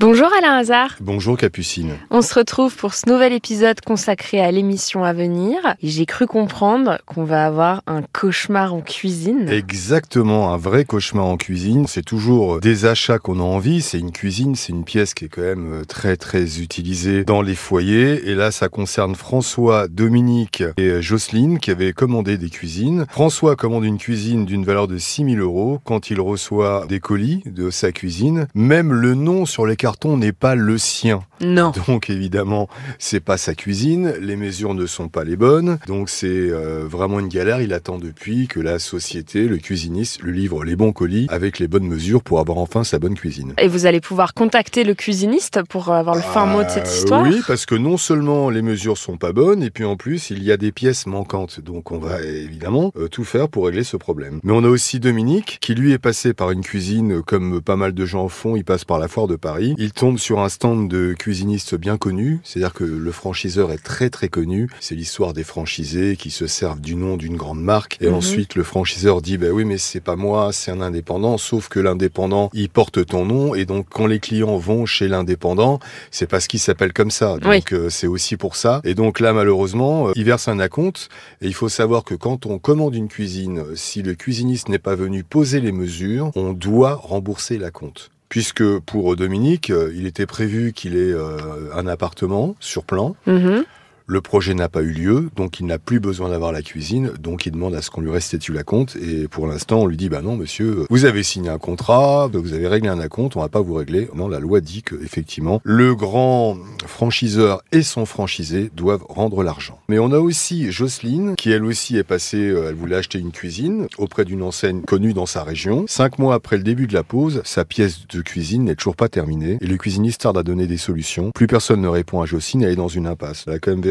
[0.00, 0.96] Bonjour Alain Hazard.
[1.02, 1.92] Bonjour Capucine.
[2.08, 5.58] On se retrouve pour ce nouvel épisode consacré à l'émission à venir.
[5.82, 9.50] J'ai cru comprendre qu'on va avoir un cauchemar en cuisine.
[9.50, 11.86] Exactement, un vrai cauchemar en cuisine.
[11.86, 13.82] C'est toujours des achats qu'on a envie.
[13.82, 17.42] C'est une cuisine, c'est une pièce qui est quand même euh, très très utilisée dans
[17.42, 18.26] les foyers.
[18.26, 23.04] Et là, ça concerne François, Dominique et Jocelyne qui avaient commandé des cuisines.
[23.10, 27.68] François commande une cuisine d'une valeur de 6000 euros quand il reçoit des colis de
[27.68, 28.46] sa cuisine.
[28.54, 31.24] Même le nom sur les cartes carton n'est pas le sien.
[31.40, 31.72] Non.
[31.88, 32.68] Donc évidemment,
[33.00, 37.18] c'est pas sa cuisine, les mesures ne sont pas les bonnes, donc c'est euh, vraiment
[37.18, 37.60] une galère.
[37.60, 41.66] Il attend depuis que la société, le cuisiniste, lui livre les bons colis avec les
[41.66, 43.54] bonnes mesures pour avoir enfin sa bonne cuisine.
[43.58, 46.96] Et vous allez pouvoir contacter le cuisiniste pour avoir le fin mot de cette euh,
[46.96, 50.30] histoire Oui, parce que non seulement les mesures sont pas bonnes, et puis en plus
[50.30, 51.60] il y a des pièces manquantes.
[51.60, 54.38] Donc on va évidemment euh, tout faire pour régler ce problème.
[54.44, 57.92] Mais on a aussi Dominique qui lui est passé par une cuisine comme pas mal
[57.92, 58.54] de gens font.
[58.54, 61.96] Il passe par la foire de Paris il tombe sur un stand de cuisinistes bien
[61.96, 64.68] connu, c'est-à-dire que le franchiseur est très très connu.
[64.78, 68.14] C'est l'histoire des franchisés qui se servent du nom d'une grande marque et mhm.
[68.14, 71.38] ensuite le franchiseur dit bah oui mais c'est pas moi, c'est un indépendant.
[71.38, 75.80] Sauf que l'indépendant il porte ton nom et donc quand les clients vont chez l'indépendant,
[76.10, 77.38] c'est parce qu'il s'appelle comme ça.
[77.38, 78.82] Donc euh, c'est aussi pour ça.
[78.84, 81.08] Et donc là malheureusement euh, il verse un acompte
[81.40, 84.94] et il faut savoir que quand on commande une cuisine, si le cuisiniste n'est pas
[84.94, 90.72] venu poser les mesures, on doit rembourser l'acompte puisque pour Dominique, euh, il était prévu
[90.72, 91.36] qu'il ait euh,
[91.74, 93.14] un appartement sur plan.
[93.26, 93.64] Mhm.
[94.12, 97.46] Le projet n'a pas eu lieu, donc il n'a plus besoin d'avoir la cuisine, donc
[97.46, 98.96] il demande à ce qu'on lui restitue la compte.
[98.96, 102.52] Et pour l'instant, on lui dit bah non, monsieur, vous avez signé un contrat, vous
[102.52, 104.08] avez réglé un acompte, on va pas vous régler.
[104.16, 109.78] Non, la loi dit que effectivement, le grand franchiseur et son franchisé doivent rendre l'argent.
[109.88, 113.30] Mais on a aussi Jocelyne, qui elle aussi est passée, euh, elle voulait acheter une
[113.30, 115.84] cuisine auprès d'une enseigne connue dans sa région.
[115.86, 119.08] Cinq mois après le début de la pause, sa pièce de cuisine n'est toujours pas
[119.08, 121.30] terminée et le cuisiniste tarde à donner des solutions.
[121.30, 123.44] Plus personne ne répond à Jocelyne, elle est dans une impasse.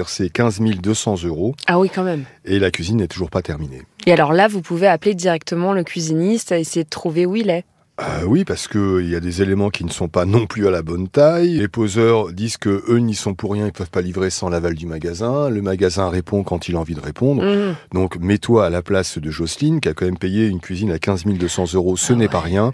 [0.10, 1.56] C'est 15 200 euros.
[1.68, 2.25] Ah oui, quand même.
[2.46, 3.84] Et la cuisine n'est toujours pas terminée.
[4.06, 7.50] Et alors là, vous pouvez appeler directement le cuisiniste et essayer de trouver où il
[7.50, 7.66] est.
[8.02, 10.72] Euh, oui, parce qu'il y a des éléments qui ne sont pas non plus à
[10.72, 11.58] la bonne taille.
[11.58, 14.76] Les poseurs disent que eux n'y sont pour rien, ils peuvent pas livrer sans l'aval
[14.76, 15.50] du magasin.
[15.50, 17.44] Le magasin répond quand il a envie de répondre.
[17.44, 17.76] Mhm.
[17.94, 21.00] Donc mets-toi à la place de Jocelyne, qui a quand même payé une cuisine à
[21.00, 21.98] 15 200 euros.
[21.98, 22.72] Ce ah n'est pas rien.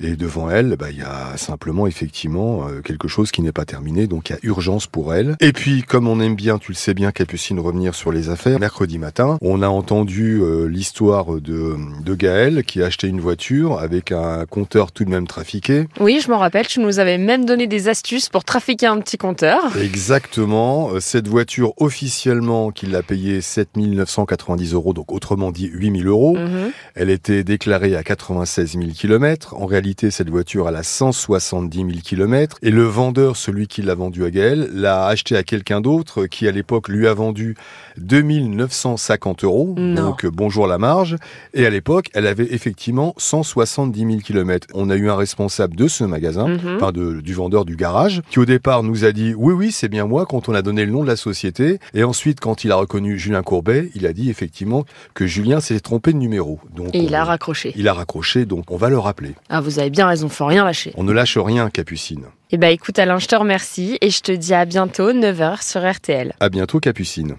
[0.00, 3.64] Et devant elle, bah, il y a simplement effectivement euh, quelque chose qui n'est pas
[3.64, 5.36] terminé, donc il y a urgence pour elle.
[5.40, 8.58] Et puis, comme on aime bien, tu le sais bien, Capucine, revenir sur les affaires,
[8.58, 13.78] mercredi matin, on a entendu euh, l'histoire de, de Gaël qui a acheté une voiture
[13.78, 15.84] avec un compteur tout de même trafiqué.
[16.00, 19.18] Oui, je m'en rappelle, tu nous avais même donné des astuces pour trafiquer un petit
[19.18, 19.76] compteur.
[19.76, 20.88] Exactement.
[20.90, 26.08] Euh, cette voiture, officiellement, qu'il a payé 7 990 euros, donc autrement dit 8 000
[26.08, 26.38] euros.
[26.38, 26.70] Mhm.
[26.94, 29.54] Elle était déclarée à 96 000 km.
[29.54, 32.56] En réalité, cette voiture, elle a 170 000 km.
[32.62, 36.48] Et le vendeur, celui qui l'a vendu à Gaël, l'a acheté à quelqu'un d'autre qui,
[36.48, 37.54] à l'époque, lui a vendu
[37.98, 39.74] 2950 euros.
[39.76, 41.16] Donc, bonjour la marge.
[41.52, 44.53] Et à l'époque, elle avait effectivement 170 000 km.
[44.74, 46.76] On a eu un responsable de ce magasin, mhm.
[46.76, 49.88] enfin de, du vendeur du garage, qui au départ nous a dit oui, oui, c'est
[49.88, 51.78] bien moi quand on a donné le nom de la société.
[51.94, 55.80] Et ensuite, quand il a reconnu Julien Courbet, il a dit effectivement que Julien s'est
[55.80, 56.58] trompé de numéro.
[56.74, 57.72] Donc, et il a raccroché.
[57.76, 59.34] Il a raccroché, donc on va le rappeler.
[59.48, 60.92] Ah, vous avez bien raison, faut rien lâcher.
[60.96, 62.24] On ne lâche rien, Capucine.
[62.50, 65.90] Eh ben écoute Alain, je te remercie et je te dis à bientôt, 9h sur
[65.90, 66.34] RTL.
[66.38, 67.36] À bientôt, Capucine.